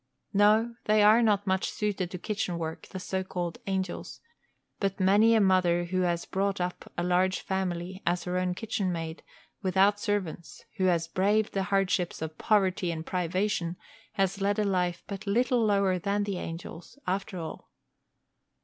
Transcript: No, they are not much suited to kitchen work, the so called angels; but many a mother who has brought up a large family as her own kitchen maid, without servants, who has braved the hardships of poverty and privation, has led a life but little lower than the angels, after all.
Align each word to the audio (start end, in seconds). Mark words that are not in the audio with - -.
No, 0.33 0.73
they 0.85 1.03
are 1.03 1.21
not 1.21 1.45
much 1.45 1.69
suited 1.69 2.09
to 2.09 2.17
kitchen 2.17 2.57
work, 2.57 2.87
the 2.87 2.99
so 2.99 3.23
called 3.23 3.59
angels; 3.67 4.19
but 4.79 4.99
many 4.99 5.35
a 5.35 5.39
mother 5.39 5.83
who 5.83 6.01
has 6.01 6.25
brought 6.25 6.59
up 6.59 6.91
a 6.97 7.03
large 7.03 7.41
family 7.41 8.01
as 8.03 8.23
her 8.23 8.39
own 8.39 8.55
kitchen 8.55 8.91
maid, 8.91 9.21
without 9.61 9.99
servants, 9.99 10.65
who 10.77 10.85
has 10.85 11.07
braved 11.07 11.53
the 11.53 11.65
hardships 11.69 12.19
of 12.19 12.39
poverty 12.39 12.89
and 12.91 13.05
privation, 13.05 13.77
has 14.13 14.41
led 14.41 14.57
a 14.57 14.63
life 14.63 15.03
but 15.05 15.27
little 15.27 15.63
lower 15.63 15.99
than 15.99 16.23
the 16.23 16.39
angels, 16.39 16.97
after 17.05 17.37
all. 17.37 17.69